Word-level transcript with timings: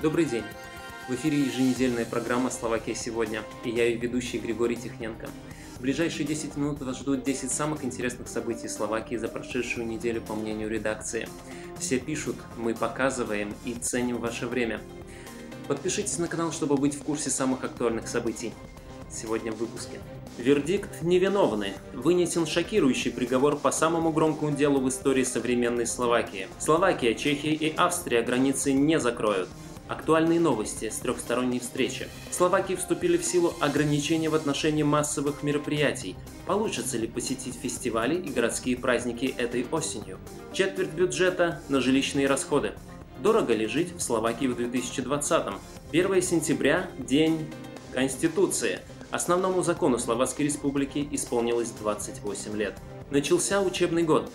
Добрый 0.00 0.26
день! 0.26 0.44
В 1.08 1.14
эфире 1.16 1.40
еженедельная 1.40 2.04
программа 2.04 2.50
«Словакия 2.50 2.94
сегодня» 2.94 3.42
и 3.64 3.70
я 3.70 3.84
ее 3.84 3.96
ведущий 3.96 4.38
Григорий 4.38 4.76
Тихненко. 4.76 5.28
В 5.76 5.80
ближайшие 5.80 6.24
10 6.24 6.56
минут 6.56 6.80
вас 6.82 7.00
ждут 7.00 7.24
10 7.24 7.50
самых 7.50 7.84
интересных 7.84 8.28
событий 8.28 8.68
Словакии 8.68 9.16
за 9.16 9.26
прошедшую 9.26 9.88
неделю 9.88 10.20
по 10.20 10.36
мнению 10.36 10.70
редакции. 10.70 11.28
Все 11.80 11.98
пишут, 11.98 12.36
мы 12.56 12.76
показываем 12.76 13.52
и 13.64 13.74
ценим 13.74 14.18
ваше 14.18 14.46
время. 14.46 14.80
Подпишитесь 15.66 16.18
на 16.18 16.28
канал, 16.28 16.52
чтобы 16.52 16.76
быть 16.76 16.94
в 16.94 17.02
курсе 17.02 17.30
самых 17.30 17.64
актуальных 17.64 18.06
событий. 18.06 18.52
Сегодня 19.10 19.50
в 19.50 19.56
выпуске. 19.56 19.98
Вердикт 20.36 21.02
невиновный. 21.02 21.72
Вынесен 21.92 22.46
шокирующий 22.46 23.10
приговор 23.10 23.56
по 23.56 23.72
самому 23.72 24.12
громкому 24.12 24.52
делу 24.52 24.80
в 24.80 24.88
истории 24.88 25.24
современной 25.24 25.88
Словакии. 25.88 26.46
Словакия, 26.60 27.16
Чехия 27.16 27.52
и 27.52 27.74
Австрия 27.76 28.22
границы 28.22 28.72
не 28.72 29.00
закроют. 29.00 29.48
Актуальные 29.88 30.38
новости 30.38 30.90
с 30.90 30.98
трехсторонней 30.98 31.60
встречи. 31.60 32.08
В 32.30 32.34
Словакии 32.34 32.74
вступили 32.74 33.16
в 33.16 33.24
силу 33.24 33.54
ограничения 33.58 34.28
в 34.28 34.34
отношении 34.34 34.82
массовых 34.82 35.42
мероприятий. 35.42 36.14
Получится 36.46 36.98
ли 36.98 37.06
посетить 37.06 37.54
фестивали 37.54 38.16
и 38.16 38.28
городские 38.28 38.76
праздники 38.76 39.34
этой 39.38 39.66
осенью? 39.70 40.18
Четверть 40.52 40.90
бюджета 40.90 41.62
на 41.70 41.80
жилищные 41.80 42.26
расходы. 42.26 42.74
Дорого 43.22 43.54
ли 43.54 43.66
жить 43.66 43.94
в 43.96 44.00
Словакии 44.00 44.46
в 44.46 44.60
2020-м? 44.60 45.58
1 45.90 46.22
сентября– 46.22 46.90
День 46.98 47.48
Конституции. 47.94 48.80
Основному 49.10 49.62
закону 49.62 49.98
Словацкой 49.98 50.44
Республики 50.44 51.08
исполнилось 51.12 51.70
28 51.70 52.56
лет. 52.56 52.74
Начался 53.10 53.62
учебный 53.62 54.02
год. 54.02 54.30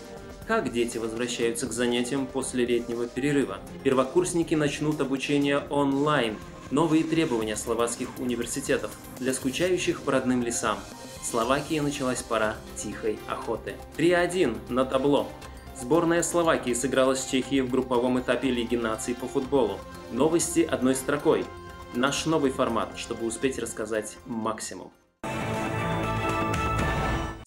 Как 0.47 0.73
дети 0.73 0.97
возвращаются 0.97 1.67
к 1.67 1.71
занятиям 1.71 2.27
после 2.27 2.65
летнего 2.65 3.07
перерыва? 3.07 3.59
Первокурсники 3.83 4.55
начнут 4.55 4.99
обучение 4.99 5.59
онлайн. 5.69 6.35
Новые 6.69 7.03
требования 7.05 7.55
словацких 7.55 8.09
университетов 8.19 8.91
для 9.19 9.33
скучающих 9.33 10.01
по 10.01 10.11
родным 10.11 10.43
лесам. 10.43 10.77
В 11.21 11.25
Словакии 11.25 11.79
началась 11.79 12.21
пора 12.21 12.55
тихой 12.75 13.17
охоты. 13.29 13.75
3-1 13.97 14.57
на 14.69 14.83
табло. 14.83 15.29
Сборная 15.79 16.23
Словакии 16.23 16.73
сыграла 16.73 17.15
с 17.15 17.25
Чехией 17.25 17.61
в 17.61 17.69
групповом 17.69 18.19
этапе 18.19 18.49
Лиги 18.49 18.75
наций 18.75 19.15
по 19.15 19.27
футболу. 19.27 19.79
Новости 20.11 20.59
одной 20.59 20.95
строкой. 20.95 21.45
Наш 21.93 22.25
новый 22.25 22.51
формат, 22.51 22.97
чтобы 22.97 23.25
успеть 23.25 23.59
рассказать 23.59 24.17
максимум. 24.25 24.91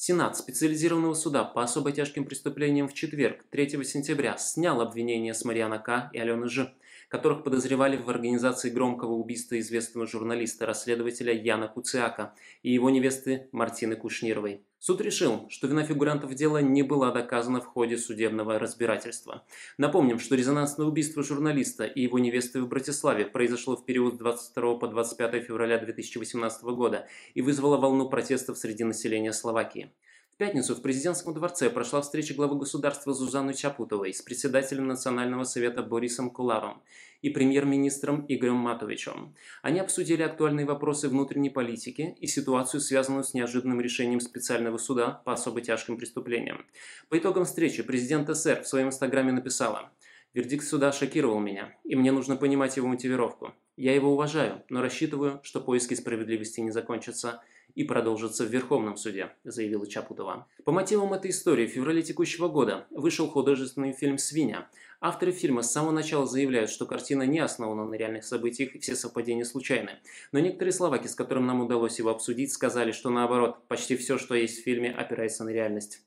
Сенат 0.07 0.37
специализированного 0.37 1.15
суда 1.15 1.43
по 1.43 1.65
особо 1.65 1.91
тяжким 1.91 2.27
преступлениям 2.27 2.87
в 2.87 2.95
четверг, 2.95 3.45
3 3.51 3.83
сентября, 3.83 4.39
снял 4.39 4.81
обвинения 4.81 5.35
с 5.35 5.45
Марьяна 5.45 5.81
К. 5.81 6.11
и 6.13 6.19
Алены 6.21 6.49
Ж., 6.49 6.73
которых 7.09 7.45
подозревали 7.45 7.97
в 7.97 8.09
организации 8.11 8.71
громкого 8.71 9.13
убийства 9.13 9.59
известного 9.59 10.07
журналиста-расследователя 10.07 11.33
Яна 11.33 11.69
Куциака 11.69 12.35
и 12.63 12.73
его 12.73 12.91
невесты 12.91 13.49
Мартины 13.53 13.97
Кушнировой. 13.97 14.63
Суд 14.79 15.01
решил, 15.01 15.49
что 15.49 15.67
вина 15.67 15.85
фигурантов 15.85 16.35
дела 16.35 16.59
не 16.59 16.83
была 16.83 17.11
доказана 17.11 17.61
в 17.61 17.67
ходе 17.67 17.97
судебного 17.97 18.59
разбирательства. 18.59 19.45
Напомним, 19.79 20.19
что 20.19 20.37
резонансное 20.37 20.87
убийство 20.87 21.23
журналиста 21.23 21.85
и 21.85 22.03
его 22.03 22.19
невесты 22.19 22.61
в 22.61 22.69
Братиславе 22.69 23.27
произошло 23.27 23.77
в 23.77 23.85
период 23.85 24.15
с 24.15 24.19
22 24.19 24.79
по 24.79 24.87
25 24.87 25.43
февраля 25.45 25.79
2018 25.79 26.63
года 26.65 27.09
и 27.35 27.43
вызвало 27.43 27.79
волну 27.79 28.09
протестов 28.09 28.59
среди 28.59 28.85
населения 28.85 29.33
Словакии. 29.33 29.91
В 30.37 30.39
пятницу 30.39 30.75
в 30.75 30.83
президентском 30.83 31.33
дворце 31.33 31.71
прошла 31.71 32.03
встреча 32.03 32.35
главы 32.35 32.59
государства 32.59 33.15
Зузаны 33.15 33.55
Чапутовой 33.55 34.13
с 34.13 34.21
председателем 34.21 34.87
Национального 34.87 35.45
совета 35.45 35.83
Борисом 35.83 36.29
Кулавом 36.29 36.83
и 37.23 37.31
премьер-министром 37.31 38.27
Игорем 38.29 38.57
Матовичем. 38.57 39.35
Они 39.63 39.81
обсудили 39.81 40.21
актуальные 40.21 40.67
вопросы 40.67 41.09
внутренней 41.09 41.49
политики 41.49 42.19
и 42.21 42.27
ситуацию, 42.27 42.83
связанную 42.83 43.25
с 43.25 43.33
неожиданным 43.33 43.81
решением 43.81 44.21
специального 44.21 44.77
суда 44.77 45.23
по 45.25 45.33
особо 45.33 45.63
тяжким 45.63 45.97
преступлениям. 45.97 46.67
По 47.09 47.17
итогам 47.17 47.47
встречи 47.47 47.83
президент 47.83 48.29
СР 48.37 48.61
в 48.63 48.69
своем 48.69 48.89
инстаграме 48.89 49.33
написала 49.33 49.91
«Вердикт 50.37 50.67
суда 50.67 50.93
шокировал 50.93 51.41
меня, 51.41 51.75
и 51.83 51.97
мне 51.97 52.13
нужно 52.13 52.37
понимать 52.37 52.77
его 52.77 52.87
мотивировку. 52.89 53.55
Я 53.79 53.95
его 53.95 54.13
уважаю, 54.13 54.63
но 54.69 54.83
рассчитываю, 54.83 55.41
что 55.43 55.63
поиски 55.63 55.95
справедливости 55.95 56.61
не 56.61 56.71
закончатся 56.71 57.41
и 57.75 57.85
продолжится 57.85 58.45
в 58.45 58.51
Верховном 58.51 58.99
суде, 58.99 59.33
заявила 59.45 59.87
Чапутова. 59.87 60.47
По 60.65 60.73
мотивам 60.73 61.15
этой 61.15 61.31
истории 61.31 61.67
в 61.67 61.71
феврале 61.71 62.03
текущего 62.03 62.49
года 62.49 62.87
вышел 62.91 63.29
художественный 63.29 63.95
фильм 63.95 64.19
«Свинья». 64.19 64.69
Авторы 65.01 65.33
фильма 65.33 65.63
с 65.63 65.73
самого 65.73 65.93
начала 65.93 66.27
заявляют, 66.27 66.69
что 66.69 66.85
картина 66.85 67.23
не 67.23 67.39
основана 67.39 67.87
на 67.87 67.95
реальных 67.95 68.25
событиях 68.25 68.75
и 68.75 68.79
все 68.79 68.95
совпадения 68.95 69.45
случайны. 69.45 69.93
Но 70.33 70.39
некоторые 70.39 70.75
словаки, 70.75 71.07
с 71.07 71.15
которыми 71.15 71.47
нам 71.47 71.63
удалось 71.63 71.99
его 71.99 72.11
обсудить, 72.11 72.53
сказали, 72.53 72.93
что 72.93 73.09
наоборот, 73.09 73.67
почти 73.69 73.97
все, 73.97 74.19
что 74.19 74.35
есть 74.35 74.61
в 74.61 74.65
фильме, 74.65 74.91
опирается 74.91 75.45
на 75.45 75.49
реальность. 75.49 76.03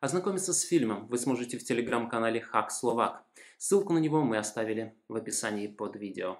Ознакомиться 0.00 0.54
с 0.54 0.62
фильмом 0.62 1.06
вы 1.08 1.18
сможете 1.18 1.58
в 1.58 1.64
телеграм-канале 1.64 2.40
Хак 2.40 2.70
Словак. 2.70 3.22
Ссылку 3.58 3.92
на 3.92 3.98
него 3.98 4.22
мы 4.22 4.38
оставили 4.38 4.94
в 5.08 5.14
описании 5.14 5.66
под 5.66 5.96
видео. 5.96 6.38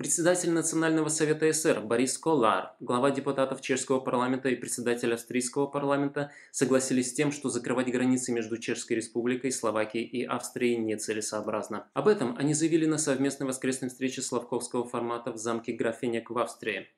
Председатель 0.00 0.50
Национального 0.50 1.10
совета 1.10 1.52
СР 1.52 1.82
Борис 1.82 2.16
Колар, 2.16 2.72
глава 2.80 3.10
депутатов 3.10 3.60
чешского 3.60 4.00
парламента 4.00 4.48
и 4.48 4.56
председатель 4.56 5.12
австрийского 5.12 5.66
парламента 5.66 6.32
согласились 6.52 7.10
с 7.10 7.12
тем, 7.12 7.30
что 7.30 7.50
закрывать 7.50 7.92
границы 7.92 8.32
между 8.32 8.56
Чешской 8.56 8.96
республикой, 8.96 9.52
Словакией 9.52 10.06
и 10.06 10.24
Австрией 10.24 10.78
нецелесообразно. 10.78 11.86
Об 11.92 12.08
этом 12.08 12.34
они 12.38 12.54
заявили 12.54 12.86
на 12.86 12.96
совместной 12.96 13.46
воскресной 13.46 13.90
встрече 13.90 14.22
Славковского 14.22 14.88
формата 14.88 15.32
в 15.32 15.36
замке 15.36 15.72
Графенек 15.72 16.30
в 16.30 16.38
Австрии. 16.38 16.88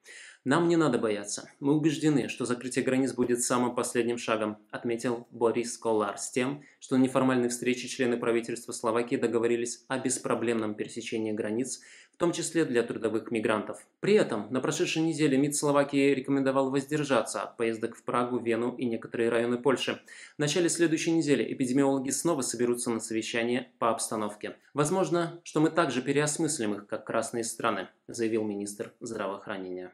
Нам 0.44 0.68
не 0.68 0.76
надо 0.76 0.98
бояться. 0.98 1.48
Мы 1.60 1.72
убеждены, 1.74 2.28
что 2.28 2.44
закрытие 2.44 2.84
границ 2.84 3.12
будет 3.12 3.42
самым 3.42 3.76
последним 3.76 4.18
шагом, 4.18 4.58
отметил 4.70 5.28
Борис 5.30 5.78
Колар 5.78 6.18
с 6.18 6.32
тем, 6.32 6.64
что 6.80 6.96
на 6.96 7.02
неформальной 7.02 7.48
встрече 7.48 7.86
члены 7.86 8.16
правительства 8.16 8.72
Словакии 8.72 9.14
договорились 9.14 9.84
о 9.86 9.98
беспроблемном 9.98 10.74
пересечении 10.74 11.30
границ, 11.30 11.80
том 12.22 12.30
числе 12.32 12.64
для 12.64 12.84
трудовых 12.84 13.32
мигрантов. 13.32 13.84
При 13.98 14.14
этом 14.14 14.46
на 14.52 14.60
прошедшей 14.60 15.02
неделе 15.02 15.36
МИД 15.36 15.56
Словакии 15.56 16.14
рекомендовал 16.14 16.70
воздержаться 16.70 17.42
от 17.42 17.56
поездок 17.56 17.96
в 17.96 18.04
Прагу, 18.04 18.38
Вену 18.38 18.76
и 18.76 18.84
некоторые 18.84 19.28
районы 19.28 19.58
Польши. 19.58 20.00
В 20.36 20.38
начале 20.38 20.68
следующей 20.68 21.10
недели 21.10 21.52
эпидемиологи 21.52 22.10
снова 22.10 22.42
соберутся 22.42 22.90
на 22.92 23.00
совещание 23.00 23.72
по 23.80 23.90
обстановке. 23.90 24.54
Возможно, 24.72 25.40
что 25.42 25.58
мы 25.58 25.70
также 25.70 26.00
переосмыслим 26.00 26.74
их, 26.74 26.86
как 26.86 27.04
красные 27.04 27.42
страны, 27.42 27.88
заявил 28.06 28.44
министр 28.44 28.92
здравоохранения. 29.00 29.92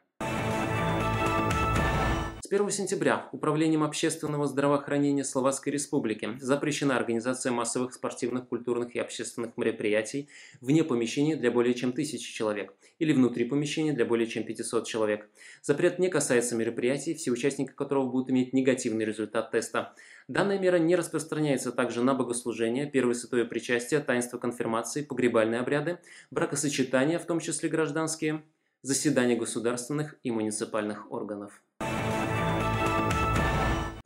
С 2.49 2.51
1 2.51 2.71
сентября 2.71 3.29
Управлением 3.33 3.83
общественного 3.83 4.47
здравоохранения 4.47 5.23
Словацкой 5.23 5.75
Республики 5.75 6.31
запрещена 6.41 6.97
организация 6.97 7.53
массовых 7.53 7.93
спортивных, 7.93 8.49
культурных 8.49 8.95
и 8.95 8.99
общественных 8.99 9.59
мероприятий 9.59 10.31
вне 10.63 10.83
помещения 10.83 11.37
для 11.37 11.51
более 11.51 11.75
чем 11.75 11.93
тысячи 11.93 12.33
человек 12.33 12.73
или 12.99 13.13
внутри 13.13 13.45
помещения 13.45 13.93
для 13.93 14.07
более 14.07 14.27
чем 14.27 14.45
500 14.45 14.87
человек. 14.87 15.29
Запрет 15.61 15.99
не 15.99 16.09
касается 16.09 16.57
мероприятий, 16.57 17.13
все 17.13 17.33
участники 17.33 17.73
которого 17.73 18.11
будут 18.11 18.31
иметь 18.31 18.55
негативный 18.55 19.05
результат 19.05 19.51
теста. 19.51 19.93
Данная 20.27 20.59
мера 20.59 20.79
не 20.79 20.97
распространяется 20.97 21.71
также 21.71 22.03
на 22.03 22.15
богослужение, 22.15 22.87
первое 22.87 23.13
святое 23.13 23.45
причастие, 23.45 24.01
таинство 24.01 24.39
конфирмации, 24.39 25.03
погребальные 25.03 25.61
обряды, 25.61 25.99
бракосочетания, 26.31 27.19
в 27.19 27.27
том 27.27 27.41
числе 27.41 27.69
гражданские, 27.69 28.43
заседания 28.81 29.37
государственных 29.37 30.17
и 30.23 30.31
муниципальных 30.31 31.13
органов. 31.13 31.61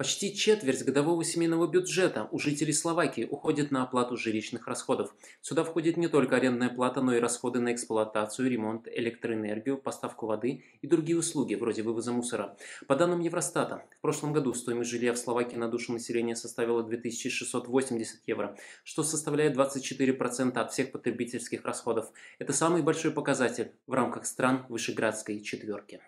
Почти 0.03 0.35
четверть 0.35 0.85
годового 0.85 1.23
семейного 1.23 1.69
бюджета 1.69 2.27
у 2.33 2.39
жителей 2.41 2.73
Словакии 2.73 3.25
уходит 3.25 3.71
на 3.71 3.85
оплату 3.85 4.17
жилищных 4.17 4.67
расходов. 4.67 5.15
Сюда 5.41 5.63
входит 5.63 5.97
не 5.97 6.09
только 6.09 6.35
арендная 6.35 6.71
плата, 6.71 7.01
но 7.01 7.15
и 7.15 7.21
расходы 7.21 7.61
на 7.61 7.73
эксплуатацию, 7.73 8.51
ремонт, 8.51 8.89
электроэнергию, 8.89 9.79
поставку 9.79 10.27
воды 10.27 10.65
и 10.81 10.89
другие 10.89 11.17
услуги, 11.17 11.55
вроде 11.55 11.85
вывоза 11.85 12.11
мусора. 12.11 12.57
По 12.89 12.97
данным 12.97 13.21
Евростата, 13.21 13.85
в 13.97 14.01
прошлом 14.01 14.33
году 14.33 14.53
стоимость 14.55 14.91
жилья 14.91 15.13
в 15.13 15.19
Словакии 15.19 15.55
на 15.55 15.69
душу 15.69 15.93
населения 15.93 16.35
составила 16.35 16.83
2680 16.83 18.23
евро, 18.27 18.59
что 18.83 19.05
составляет 19.05 19.57
24% 19.57 20.59
от 20.59 20.73
всех 20.73 20.91
потребительских 20.91 21.65
расходов. 21.65 22.11
Это 22.41 22.53
самый 22.53 22.83
большой 22.83 23.13
показатель 23.13 23.71
в 23.87 23.93
рамках 23.93 24.27
стран 24.27 24.67
Вышеградской 24.69 25.41
четверки. 25.43 26.01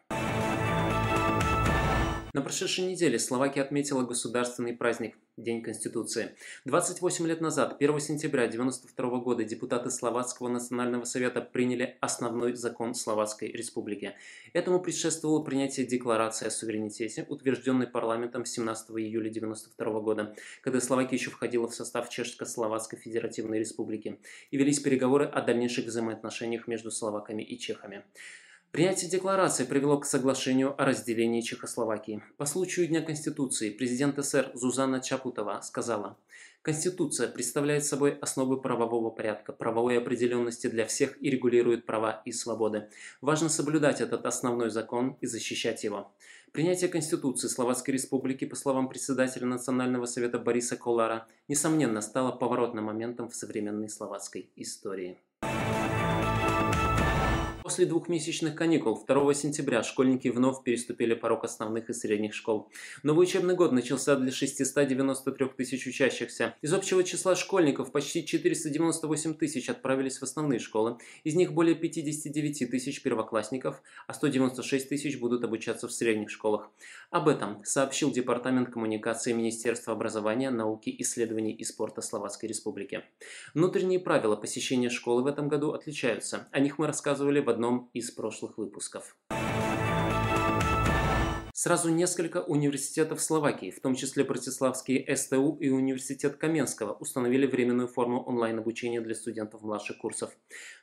На 2.35 2.43
прошедшей 2.43 2.85
неделе 2.85 3.21
Словакия 3.21 3.63
отметила 3.63 4.03
государственный 4.03 4.75
праздник– 4.75 5.17
День 5.37 5.63
Конституции. 5.63 6.35
28 6.65 7.29
лет 7.29 7.41
назад, 7.41 7.77
1 7.79 8.01
сентября 8.01 8.47
1992 8.47 9.21
года, 9.21 9.45
депутаты 9.45 9.89
Словацкого 9.89 10.49
национального 10.49 11.05
совета 11.05 11.41
приняли 11.41 11.97
основной 12.01 12.55
закон 12.57 12.97
Словацкой 12.97 13.53
республики. 13.53 14.17
Этому 14.53 14.81
предшествовало 14.81 15.45
принятие 15.45 15.87
декларации 15.87 16.49
о 16.49 16.51
суверенитете, 16.51 17.25
утвержденной 17.29 17.87
парламентом 17.87 18.45
17 18.45 18.91
июля 18.91 19.31
1992 19.31 20.01
года, 20.01 20.35
когда 20.61 20.81
Словакия 20.81 21.15
еще 21.15 21.31
входила 21.31 21.69
в 21.69 21.75
состав 21.77 22.09
Чешско-Словацкой 22.09 22.99
Федеративной 22.99 23.61
Республики, 23.61 24.19
и 24.51 24.57
велись 24.57 24.81
переговоры 24.81 25.27
о 25.27 25.41
дальнейших 25.41 25.85
взаимоотношениях 25.85 26.67
между 26.67 26.91
словаками 26.91 27.45
и 27.45 27.57
чехами. 27.61 28.03
Принятие 28.75 29.09
декларации 29.09 29.63
привело 29.63 30.01
к 30.01 30.05
соглашению 30.05 30.75
о 30.77 30.85
разделении 30.85 31.43
Чехословакии. 31.43 32.25
По 32.37 32.45
случаю 32.45 32.89
Дня 32.89 33.03
Конституции 33.03 33.71
президент 33.71 34.19
СССР 34.19 34.51
Зузана 34.55 35.01
Чапутова 35.01 35.61
сказала, 35.61 36.19
Конституция 36.61 37.29
представляет 37.29 37.85
собой 37.85 38.19
основы 38.21 38.61
правового 38.61 39.11
порядка, 39.11 39.53
правовой 39.53 39.97
определенности 39.97 40.67
для 40.67 40.87
всех 40.87 41.23
и 41.23 41.31
регулирует 41.31 41.87
права 41.87 42.21
и 42.25 42.33
свободы. 42.33 42.89
Важно 43.21 43.49
соблюдать 43.49 44.01
этот 44.01 44.27
основной 44.27 44.71
закон 44.71 45.19
и 45.21 45.27
защищать 45.27 45.85
его. 45.85 46.13
Принятие 46.51 46.91
Конституции 46.91 47.47
Словацкой 47.47 47.95
Республики, 47.95 48.45
по 48.45 48.57
словам 48.57 48.89
председателя 48.89 49.47
Национального 49.47 50.07
совета 50.07 50.41
Бориса 50.41 50.75
Колара, 50.77 51.29
несомненно 51.47 52.01
стало 52.01 52.33
поворотным 52.33 52.87
моментом 52.87 53.29
в 53.29 53.37
современной 53.37 53.89
словацкой 53.89 54.51
истории. 54.57 55.21
После 57.65 57.87
двухмесячных 57.87 58.57
каникул 58.57 59.03
2 59.09 59.33
сентября 59.33 59.83
школьники 59.83 60.29
вновь 60.29 60.63
переступили 60.65 61.15
порог 61.15 61.45
основных 61.45 61.89
и 61.89 61.95
средних 61.95 62.35
школ. 62.35 62.71
Новый 63.03 63.23
учебный 63.23 63.55
год 63.55 63.73
начался 63.73 64.17
для 64.17 64.31
693 64.31 65.49
тысяч 65.57 65.87
учащихся. 65.87 66.57
Из 66.61 66.75
общего 66.75 67.03
числа 67.03 67.35
школьников 67.35 67.91
почти 67.91 68.27
498 68.27 69.33
тысяч 69.33 69.71
отправились 69.71 70.19
в 70.19 70.25
основные 70.25 70.59
школы. 70.59 70.99
Из 71.23 71.37
них 71.37 71.55
более 71.55 71.75
59 71.75 72.71
тысяч 72.71 73.03
первоклассников, 73.03 73.81
а 74.07 74.13
196 74.13 74.87
тысяч 74.87 75.19
будут 75.19 75.43
обучаться 75.43 75.89
в 75.89 75.93
средних 75.93 76.29
школах. 76.29 76.71
Об 77.09 77.29
этом 77.29 77.65
сообщил 77.65 78.11
Департамент 78.11 78.69
коммуникации 78.69 79.33
Министерства 79.33 79.95
образования, 79.95 80.51
науки, 80.51 80.95
исследований 80.99 81.55
и 81.55 81.65
спорта 81.65 82.03
Словацкой 82.03 82.51
Республики. 82.51 83.05
Внутренние 83.55 84.01
правила 84.01 84.37
посещения 84.37 84.91
школы 84.91 85.23
в 85.23 85.27
этом 85.27 85.49
году 85.49 85.73
отличаются. 85.73 86.47
О 86.53 86.61
них 86.61 86.77
мы 86.77 86.87
рассказывали 86.87 87.41
в 87.41 87.54
одном 87.55 87.91
из 87.95 88.11
прошлых 88.11 88.59
выпусков. 88.59 89.17
Сразу 91.57 91.89
несколько 91.89 92.43
университетов 92.43 93.23
Словакии, 93.23 93.71
в 93.71 93.79
том 93.79 93.95
числе 93.95 94.25
Братиславский 94.25 95.07
СТУ 95.15 95.57
и 95.61 95.69
Университет 95.69 96.35
Каменского, 96.35 96.95
установили 96.95 97.47
временную 97.47 97.87
форму 97.87 98.25
онлайн-обучения 98.25 99.01
для 99.01 99.15
студентов 99.15 99.63
младших 99.63 99.99
курсов. 99.99 100.37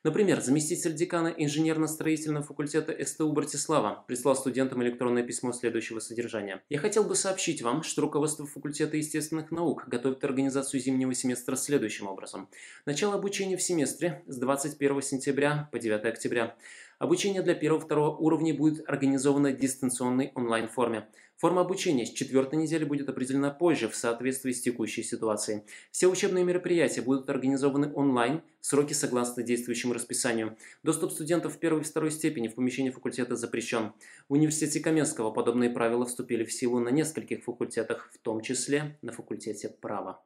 Например, 0.05 0.39
заместитель 0.39 0.93
декана 0.93 1.27
инженерно-строительного 1.27 2.45
факультета 2.45 2.95
СТУ 3.05 3.33
Братислава 3.33 4.05
прислал 4.07 4.33
студентам 4.33 4.81
электронное 4.81 5.23
письмо 5.23 5.51
следующего 5.51 5.99
содержания. 5.99 6.63
«Я 6.69 6.79
хотел 6.79 7.03
бы 7.03 7.15
сообщить 7.15 7.61
вам, 7.61 7.83
что 7.83 8.01
руководство 8.01 8.47
факультета 8.47 8.95
естественных 8.95 9.51
наук 9.51 9.83
готовит 9.87 10.23
организацию 10.23 10.79
зимнего 10.79 11.13
семестра 11.13 11.57
следующим 11.57 12.07
образом. 12.07 12.49
Начало 12.85 13.15
обучения 13.15 13.57
в 13.57 13.61
семестре 13.61 14.23
с 14.25 14.37
21 14.37 15.01
сентября 15.01 15.67
по 15.73 15.79
9 15.79 16.05
октября. 16.05 16.55
Обучение 17.01 17.41
для 17.41 17.55
первого-второго 17.55 18.15
уровней 18.15 18.53
будет 18.53 18.87
организовано 18.87 19.49
в 19.49 19.57
дистанционной 19.57 20.31
онлайн-форме. 20.35 21.07
Форма 21.37 21.61
обучения 21.61 22.05
с 22.05 22.11
четвертой 22.11 22.59
недели 22.59 22.83
будет 22.83 23.09
определена 23.09 23.49
позже 23.49 23.89
в 23.89 23.95
соответствии 23.95 24.51
с 24.51 24.61
текущей 24.61 25.01
ситуацией. 25.01 25.63
Все 25.89 26.05
учебные 26.05 26.43
мероприятия 26.43 27.01
будут 27.01 27.27
организованы 27.27 27.91
онлайн 27.95 28.43
в 28.59 28.67
сроки 28.67 28.93
согласно 28.93 29.41
действующему 29.41 29.95
расписанию. 29.95 30.55
Доступ 30.83 31.11
студентов 31.11 31.57
первой 31.57 31.81
и 31.81 31.85
второй 31.85 32.11
степени 32.11 32.49
в 32.49 32.53
помещение 32.53 32.91
факультета 32.91 33.35
запрещен. 33.35 33.93
В 34.29 34.33
университете 34.33 34.79
Каменского 34.79 35.31
подобные 35.31 35.71
правила 35.71 36.05
вступили 36.05 36.43
в 36.43 36.53
силу 36.53 36.79
на 36.79 36.89
нескольких 36.89 37.43
факультетах, 37.43 38.11
в 38.13 38.19
том 38.19 38.41
числе 38.41 38.99
на 39.01 39.11
факультете 39.11 39.69
права. 39.69 40.23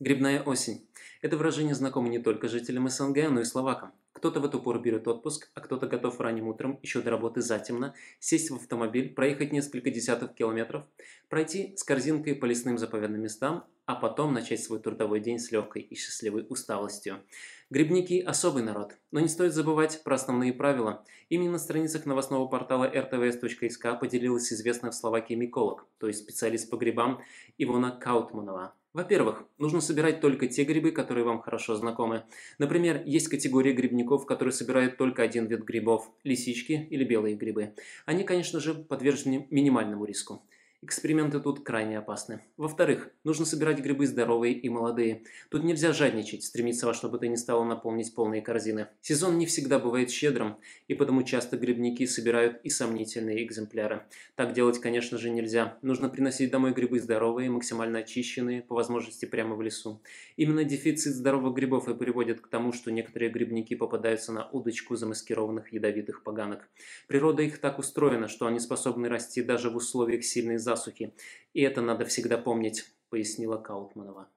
Грибная 0.00 0.42
осень. 0.42 0.88
Это 1.22 1.36
выражение 1.36 1.76
знакомо 1.76 2.08
не 2.08 2.18
только 2.18 2.48
жителям 2.48 2.88
СНГ, 2.88 3.30
но 3.30 3.40
и 3.40 3.44
словакам. 3.44 3.92
Кто-то 4.24 4.40
в 4.40 4.46
эту 4.46 4.58
пору 4.58 4.80
берет 4.80 5.06
отпуск, 5.06 5.50
а 5.52 5.60
кто-то 5.60 5.86
готов 5.86 6.18
ранним 6.18 6.48
утром, 6.48 6.78
еще 6.80 7.02
до 7.02 7.10
работы 7.10 7.42
затемно, 7.42 7.94
сесть 8.20 8.50
в 8.50 8.54
автомобиль, 8.54 9.12
проехать 9.12 9.52
несколько 9.52 9.90
десятков 9.90 10.32
километров, 10.32 10.86
пройти 11.28 11.76
с 11.76 11.84
корзинкой 11.84 12.34
по 12.34 12.46
лесным 12.46 12.78
заповедным 12.78 13.20
местам, 13.20 13.66
а 13.84 13.94
потом 13.94 14.32
начать 14.32 14.64
свой 14.64 14.80
трудовой 14.80 15.20
день 15.20 15.38
с 15.38 15.52
легкой 15.52 15.82
и 15.82 15.94
счастливой 15.94 16.46
усталостью. 16.48 17.22
Грибники– 17.68 18.18
особый 18.26 18.62
народ, 18.62 18.96
но 19.10 19.20
не 19.20 19.28
стоит 19.28 19.52
забывать 19.52 20.02
про 20.04 20.14
основные 20.14 20.54
правила. 20.54 21.04
Именно 21.28 21.52
на 21.52 21.58
страницах 21.58 22.06
новостного 22.06 22.46
портала 22.46 22.90
rtvs.sk 22.90 23.98
поделилась 23.98 24.50
известная 24.50 24.90
в 24.90 24.94
Словакии 24.94 25.34
миколог, 25.34 25.86
то 25.98 26.06
есть 26.06 26.20
специалист 26.20 26.70
по 26.70 26.76
грибам 26.76 27.20
Ивона 27.58 27.90
Каутманова. 27.90 28.72
Во-первых, 28.94 29.44
нужно 29.58 29.80
собирать 29.80 30.20
только 30.20 30.46
те 30.46 30.62
грибы, 30.62 30.92
которые 30.92 31.24
вам 31.24 31.40
хорошо 31.40 31.74
знакомы. 31.74 32.22
Например, 32.58 33.02
есть 33.04 33.26
категория 33.26 33.72
грибников, 33.72 34.24
которые 34.24 34.52
собирают 34.52 34.96
только 34.96 35.24
один 35.24 35.46
вид 35.46 35.64
грибов– 35.64 36.08
лисички 36.22 36.86
или 36.90 37.02
белые 37.02 37.34
грибы. 37.34 37.74
Они, 38.06 38.22
конечно 38.22 38.60
же, 38.60 38.72
подвержены 38.72 39.48
минимальному 39.50 40.04
риску. 40.04 40.44
Эксперименты 40.84 41.40
тут 41.40 41.64
крайне 41.64 41.96
опасны. 41.96 42.42
Во-вторых, 42.58 43.08
нужно 43.24 43.46
собирать 43.46 43.78
грибы 43.78 44.06
здоровые 44.06 44.52
и 44.52 44.68
молодые. 44.68 45.22
Тут 45.48 45.64
нельзя 45.64 45.94
жадничать, 45.94 46.44
стремиться 46.44 46.86
во 46.86 46.92
что 46.92 47.08
бы 47.08 47.16
то 47.16 47.26
ни 47.26 47.36
стало 47.36 47.64
наполнить 47.64 48.14
полные 48.14 48.42
корзины. 48.42 48.88
Сезон 49.00 49.38
не 49.38 49.46
всегда 49.46 49.78
бывает 49.78 50.10
щедрым, 50.10 50.58
и 50.86 50.92
потому 50.92 51.22
часто 51.22 51.56
грибники 51.56 52.04
собирают 52.04 52.60
и 52.64 52.68
сомнительные 52.68 53.42
экземпляры. 53.46 54.02
Так 54.34 54.52
делать, 54.52 54.78
конечно 54.78 55.16
же, 55.16 55.30
нельзя. 55.30 55.78
Нужно 55.80 56.10
приносить 56.10 56.50
домой 56.50 56.74
грибы 56.74 57.00
здоровые, 57.00 57.48
максимально 57.48 58.00
очищенные, 58.00 58.60
по 58.60 58.74
возможности 58.74 59.24
прямо 59.24 59.56
в 59.56 59.62
лесу. 59.62 60.02
Именно 60.36 60.64
дефицит 60.64 61.14
здоровых 61.14 61.54
грибов 61.54 61.88
и 61.88 61.94
приводит 61.94 62.42
к 62.42 62.48
тому, 62.48 62.74
что 62.74 62.92
некоторые 62.92 63.30
грибники 63.30 63.74
попадаются 63.74 64.32
на 64.32 64.50
удочку 64.50 64.96
замаскированных 64.96 65.72
ядовитых 65.72 66.22
поганок. 66.22 66.68
Природа 67.08 67.42
их 67.42 67.56
так 67.56 67.78
устроена, 67.78 68.28
что 68.28 68.46
они 68.46 68.60
способны 68.60 69.08
расти 69.08 69.40
даже 69.40 69.70
в 69.70 69.76
условиях 69.76 70.24
сильной 70.24 70.58
засухи 70.58 70.73
засухи. 70.74 71.12
И 71.52 71.62
это 71.62 71.80
надо 71.80 72.04
всегда 72.04 72.38
помнить, 72.38 72.84
пояснила 73.10 73.56
Каутманова. 73.56 74.28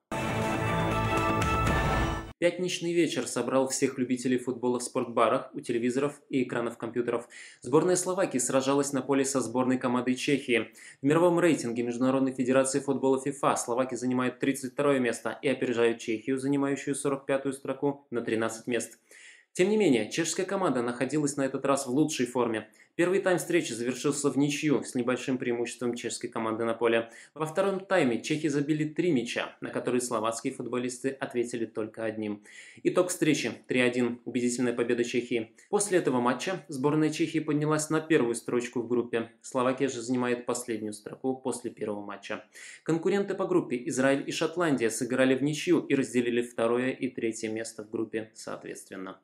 Пятничный 2.39 2.93
вечер 2.93 3.25
собрал 3.25 3.67
всех 3.67 3.97
любителей 3.97 4.37
футбола 4.37 4.77
в 4.79 4.83
спортбарах, 4.83 5.49
у 5.55 5.59
телевизоров 5.59 6.21
и 6.29 6.43
экранов 6.43 6.77
компьютеров. 6.77 7.27
Сборная 7.61 7.95
Словакии 7.95 8.37
сражалась 8.37 8.93
на 8.93 9.01
поле 9.01 9.25
со 9.25 9.41
сборной 9.41 9.79
командой 9.79 10.13
Чехии. 10.13 10.71
В 11.01 11.05
мировом 11.05 11.39
рейтинге 11.39 11.81
Международной 11.81 12.33
Федерации 12.33 12.79
футбола 12.79 13.19
ФИФА 13.19 13.55
Словакия 13.55 13.97
занимает 13.97 14.37
32 14.37 14.99
место 14.99 15.39
и 15.41 15.47
опережают 15.47 15.97
Чехию, 15.97 16.37
занимающую 16.37 16.95
45-ю 16.95 17.53
строку, 17.53 18.05
на 18.11 18.21
13 18.21 18.67
мест. 18.67 18.99
Тем 19.53 19.69
не 19.69 19.77
менее, 19.77 20.11
чешская 20.11 20.45
команда 20.45 20.83
находилась 20.83 21.35
на 21.37 21.41
этот 21.41 21.65
раз 21.65 21.87
в 21.87 21.89
лучшей 21.89 22.27
форме. 22.27 22.69
Первый 22.97 23.19
тайм 23.19 23.37
встречи 23.37 23.73
завершился 23.73 24.31
в 24.31 24.39
ничью 24.39 24.83
с 24.83 24.95
небольшим 24.95 25.37
преимуществом 25.37 25.93
чешской 25.93 26.31
команды 26.31 26.65
на 26.65 26.73
поле. 26.73 27.11
Во 27.35 27.45
втором 27.45 27.79
тайме 27.79 28.23
чехи 28.23 28.47
забили 28.47 28.85
три 28.85 29.11
мяча, 29.11 29.55
на 29.61 29.69
которые 29.69 30.01
словацкие 30.01 30.51
футболисты 30.51 31.09
ответили 31.09 31.67
только 31.67 32.05
одним. 32.05 32.41
Итог 32.81 33.09
встречи 33.09 33.51
3-1, 33.69 34.21
убедительная 34.25 34.73
победа 34.73 35.03
Чехии. 35.03 35.51
После 35.69 35.99
этого 35.99 36.21
матча 36.21 36.65
сборная 36.69 37.11
Чехии 37.11 37.37
поднялась 37.37 37.91
на 37.91 38.01
первую 38.01 38.33
строчку 38.33 38.81
в 38.81 38.87
группе. 38.87 39.29
Словакия 39.43 39.89
же 39.89 40.01
занимает 40.01 40.47
последнюю 40.47 40.93
строку 40.93 41.35
после 41.35 41.69
первого 41.69 42.03
матча. 42.03 42.45
Конкуренты 42.81 43.35
по 43.35 43.45
группе 43.45 43.79
Израиль 43.89 44.23
и 44.25 44.31
Шотландия 44.31 44.89
сыграли 44.89 45.35
в 45.35 45.43
ничью 45.43 45.81
и 45.81 45.93
разделили 45.93 46.41
второе 46.41 46.89
и 46.89 47.07
третье 47.09 47.49
место 47.49 47.83
в 47.83 47.91
группе 47.91 48.31
соответственно. 48.33 49.19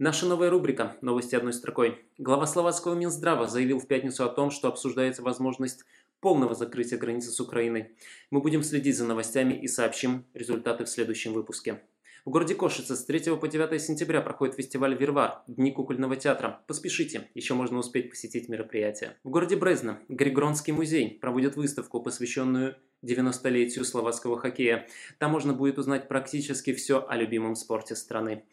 Наша 0.00 0.26
новая 0.26 0.48
рубрика 0.48 0.96
«Новости 1.00 1.34
одной 1.34 1.52
строкой». 1.52 2.04
Глава 2.18 2.46
словацкого 2.46 2.94
Минздрава 2.94 3.48
заявил 3.48 3.80
в 3.80 3.88
пятницу 3.88 4.24
о 4.24 4.28
том, 4.28 4.52
что 4.52 4.68
обсуждается 4.68 5.22
возможность 5.22 5.84
полного 6.20 6.54
закрытия 6.54 6.96
границы 6.96 7.32
с 7.32 7.40
Украиной. 7.40 7.96
Мы 8.30 8.40
будем 8.40 8.62
следить 8.62 8.96
за 8.96 9.06
новостями 9.06 9.54
и 9.54 9.66
сообщим 9.66 10.24
результаты 10.34 10.84
в 10.84 10.88
следующем 10.88 11.32
выпуске. 11.32 11.82
В 12.24 12.30
городе 12.30 12.54
Кошице 12.54 12.94
с 12.94 13.04
3 13.06 13.36
по 13.38 13.48
9 13.48 13.82
сентября 13.82 14.20
проходит 14.20 14.54
фестиваль 14.54 14.94
«Вирвар»– 14.94 15.42
Дни 15.48 15.72
кукольного 15.72 16.14
театра. 16.14 16.60
Поспешите, 16.68 17.28
еще 17.34 17.54
можно 17.54 17.78
успеть 17.78 18.08
посетить 18.08 18.48
мероприятие. 18.48 19.16
В 19.24 19.30
городе 19.30 19.56
Брезно 19.56 19.98
Григронский 20.08 20.72
музей 20.72 21.18
проводит 21.20 21.56
выставку, 21.56 22.00
посвященную 22.00 22.76
90-летию 23.04 23.84
словацкого 23.84 24.38
хоккея. 24.38 24.86
Там 25.18 25.32
можно 25.32 25.54
будет 25.54 25.76
узнать 25.78 26.06
практически 26.06 26.72
все 26.72 27.04
о 27.04 27.16
любимом 27.16 27.56
спорте 27.56 27.96
страны. 27.96 28.44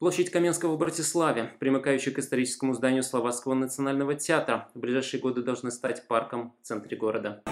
Площадь 0.00 0.30
Каменского 0.30 0.76
в 0.76 0.78
Братиславе, 0.78 1.52
примыкающая 1.58 2.10
к 2.10 2.18
историческому 2.18 2.72
зданию 2.72 3.02
Словацкого 3.02 3.52
национального 3.52 4.14
театра, 4.14 4.70
в 4.74 4.78
ближайшие 4.78 5.20
годы 5.20 5.42
должны 5.42 5.70
стать 5.70 6.08
парком 6.08 6.54
в 6.62 6.66
центре 6.66 6.96
города. 6.96 7.42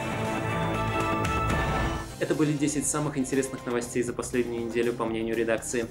Это 2.18 2.34
были 2.34 2.52
10 2.54 2.86
самых 2.86 3.18
интересных 3.18 3.66
новостей 3.66 4.02
за 4.02 4.14
последнюю 4.14 4.64
неделю, 4.64 4.94
по 4.94 5.04
мнению 5.04 5.36
редакции. 5.36 5.84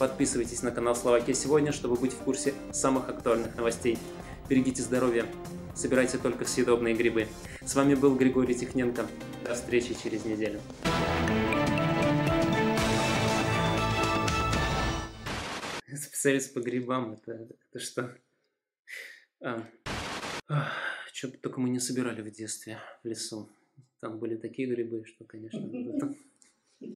Подписывайтесь 0.00 0.64
на 0.64 0.72
канал 0.72 0.96
Словакия 0.96 1.32
сегодня, 1.32 1.70
чтобы 1.70 1.94
быть 1.94 2.12
в 2.12 2.18
курсе 2.18 2.54
самых 2.72 3.08
актуальных 3.08 3.54
новостей. 3.54 3.96
Берегите 4.48 4.82
здоровье, 4.82 5.26
собирайте 5.76 6.18
только 6.18 6.44
съедобные 6.44 6.96
грибы. 6.96 7.28
С 7.64 7.76
вами 7.76 7.94
был 7.94 8.16
Григорий 8.16 8.56
Тихненко. 8.56 9.06
До 9.44 9.54
встречи 9.54 9.96
через 10.02 10.24
неделю. 10.24 10.60
Специалист 16.20 16.52
по 16.52 16.60
грибам, 16.60 17.14
это, 17.14 17.48
это 17.70 17.78
что? 17.78 18.14
А, 19.40 19.66
что 21.14 21.30
только 21.30 21.58
мы 21.60 21.70
не 21.70 21.78
собирали 21.78 22.20
в 22.20 22.30
детстве 22.30 22.78
в 23.02 23.08
лесу. 23.08 23.48
Там 24.00 24.18
были 24.18 24.36
такие 24.36 24.68
грибы, 24.68 25.06
что, 25.06 25.24
конечно... 25.24 26.14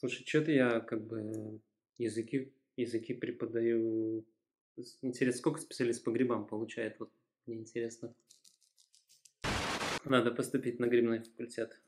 Слушай, 0.00 0.26
что-то 0.26 0.50
я 0.50 0.80
как 0.80 1.06
бы 1.06 1.60
языки, 1.96 2.52
языки 2.76 3.14
преподаю. 3.14 4.24
Интересно, 5.00 5.38
сколько 5.38 5.60
специалист 5.60 6.02
по 6.02 6.10
грибам 6.10 6.44
получает? 6.44 6.98
Вот 6.98 7.12
мне 7.46 7.58
интересно. 7.58 8.12
Надо 10.04 10.32
поступить 10.32 10.80
на 10.80 10.86
грибной 10.86 11.20
факультет. 11.20 11.80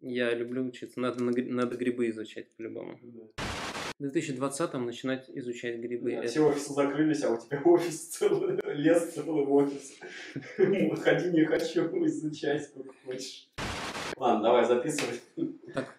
Я 0.00 0.32
люблю 0.32 0.64
учиться. 0.64 0.98
Надо, 0.98 1.22
надо 1.22 1.76
грибы 1.76 2.08
изучать 2.08 2.50
по-любому. 2.52 2.98
В 3.98 4.04
2020-м 4.04 4.86
начинать 4.86 5.28
изучать 5.28 5.80
грибы. 5.80 6.20
Да, 6.22 6.28
Все 6.28 6.46
офисы 6.46 6.72
закрылись, 6.72 7.24
а 7.24 7.30
у 7.32 7.36
тебя 7.36 7.60
офис 7.64 8.06
целый, 8.10 8.56
лес 8.76 9.12
целый 9.12 9.44
офис. 9.44 9.98
Ходи 11.02 11.30
не 11.30 11.44
хочу, 11.44 12.06
изучай 12.06 12.60
сколько 12.60 12.94
хочешь. 13.04 13.48
Ладно, 14.16 14.42
давай 14.44 14.64
записывай. 14.66 15.20
Так, 15.74 15.96